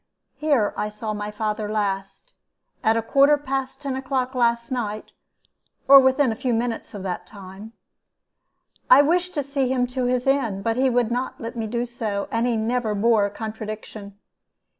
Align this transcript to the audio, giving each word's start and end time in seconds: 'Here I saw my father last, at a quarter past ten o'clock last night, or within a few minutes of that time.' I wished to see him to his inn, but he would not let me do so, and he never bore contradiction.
'Here 0.37 0.73
I 0.75 0.89
saw 0.89 1.13
my 1.13 1.29
father 1.29 1.69
last, 1.69 2.33
at 2.83 2.97
a 2.97 3.03
quarter 3.03 3.37
past 3.37 3.81
ten 3.83 3.95
o'clock 3.95 4.33
last 4.33 4.71
night, 4.71 5.11
or 5.87 5.99
within 5.99 6.31
a 6.31 6.35
few 6.41 6.55
minutes 6.55 6.95
of 6.95 7.03
that 7.03 7.27
time.' 7.27 7.73
I 8.89 9.03
wished 9.03 9.35
to 9.35 9.43
see 9.43 9.71
him 9.71 9.85
to 9.93 10.05
his 10.05 10.25
inn, 10.25 10.63
but 10.63 10.75
he 10.75 10.89
would 10.89 11.11
not 11.11 11.39
let 11.39 11.55
me 11.55 11.67
do 11.67 11.85
so, 11.85 12.27
and 12.31 12.47
he 12.47 12.57
never 12.57 12.95
bore 12.95 13.29
contradiction. 13.29 14.17